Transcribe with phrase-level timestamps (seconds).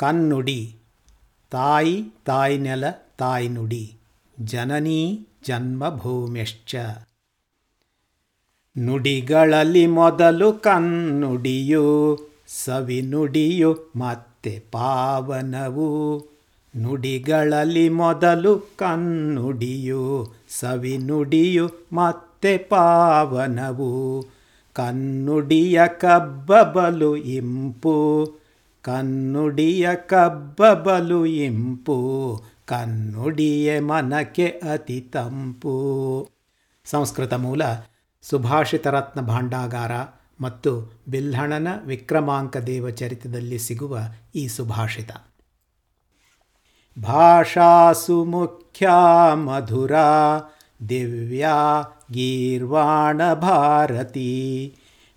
[0.00, 0.76] ಕನ್ನುಡಿ.
[1.50, 2.84] ತಾಯಿ ತಾಯ್ನೆಲ
[3.18, 3.96] ತಾಯ್ನುಡಿ.
[4.40, 6.74] ಜನನೀ ಜನ್ಮಭೂಮ್ಯಶ್ಚ.
[8.78, 12.18] ನುಡಿಗಳಲ್ಲಿ ಮೊದಲು ಕನ್ನುಡಿಯು,
[12.64, 16.18] ಸವಿನುಡಿಯು ಮತ್ತೆ ಪಾವನವು.
[16.76, 24.22] ನುಡಿಗಳಲ್ಲಿ ಮೊದಲು ಕನ್ನುಡಿಯು, ಸವಿನುಡಿಯು ಮತ್ತೆ ಪಾವನವು.
[24.72, 28.39] ಕನ್ನುಡಿಯ ಕಬ್ಬಬಲು ಇಂಪು
[28.82, 36.28] ಕನ್ನುಡಿಯ ಕಬ್ಬಬಲು ಇಂಪು, ಕನ್ನುಡಿಯೇ ಮನಕ್ಕೆ ಅತಿ ತಂಪು.
[36.84, 37.62] ಸಂಸ್ಕೃತ ಮೂಲ,
[38.22, 39.90] ಸುಭಾಷಿತ ರತ್ನ ಭಾಂಡಾಗಾರ
[40.40, 43.98] ಮತ್ತು ಬಿಲ್ಹಣನ ವಿಕ್ರಮಾಂಕ ದೇವಚರಿತದಲ್ಲಿ ಸಿಗುವ
[44.34, 45.10] ಈ ಸುಭಾಷಿತ.
[47.02, 48.88] ಭಾಷಾಸು ಮುಖ್ಯ
[49.34, 49.92] ಮಧುರ,
[50.88, 54.76] ದಿವ್ಯಾ ಗೀರ್ವಾಣ ಭಾರತಿ.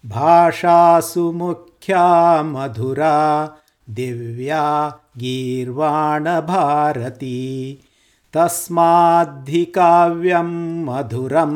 [0.09, 3.49] ಭಾಷಾಸು ಮುಖ್ಯ ख्या मधुरा
[3.89, 7.39] दिव्या गीर्वाणभारती।
[8.33, 11.53] तस्माद्धिकाव्यं मधुरं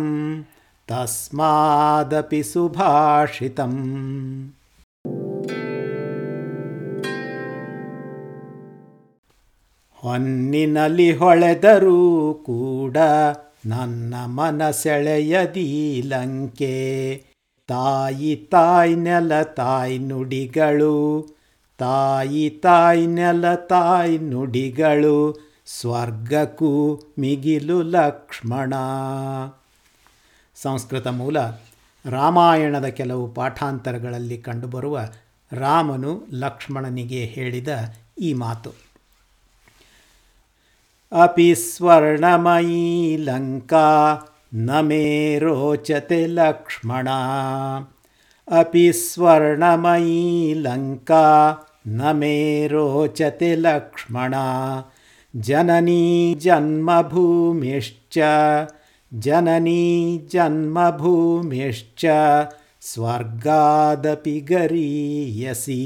[0.92, 4.50] तस्मादपि सुभाषितम्।
[9.92, 12.98] ಹೊನ್ನಿನಲಿಹೊಳೆದರೂ ಕೂಡ
[13.66, 16.76] ನನ್ನ नन्न ಲಂಕೆ
[17.68, 21.28] ತಾಯಿ ತಾಯಿ ನೆಲ, ತಾಯಿ ನುಡಿಗಳು.
[21.78, 25.48] ತಾಯಿ ತಾಯಿ ನೆಲ, ತಾಯಿ ನುಡಿಗಳು.
[25.66, 28.74] ಸ್ವರ್ಗಕ್ಕೂ ಮಿಗಿಲು ಲಕ್ಷ್ಮಣ.
[30.56, 31.38] ಸಂಸ್ಕೃತ ಮೂಲ.
[32.10, 35.00] ರಾಮಾಯಣದ ಕೆಲವು ಪಾಠಾಂತರಗಳಲ್ಲಿ ಕಂಡುಬರುವ
[35.52, 37.68] ರಾಮನು ಲಕ್ಷ್ಮಣನಿಗೆ ಹೇಳಿದ
[38.20, 38.72] ಈ ಮಾತು.
[41.24, 44.16] ಅಪಿ ಸ್ವರ್ಣಮಯೀ ಲಂಕಾ
[44.58, 47.18] न मे रोचते लक्ष्मणा।
[48.52, 54.86] अपि स्वर्णमयी लङ्का न मे रोचते लक्ष्मणा।
[55.36, 58.20] जननी जन्मभूमिश्च
[59.14, 62.06] जननी जन्मभूमिश्च
[62.82, 65.84] स्वर्गादपि गरीयसी।